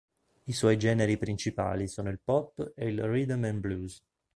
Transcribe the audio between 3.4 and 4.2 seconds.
and blues.